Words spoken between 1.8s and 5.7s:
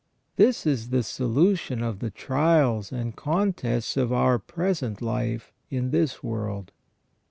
of the trials and contests of our present life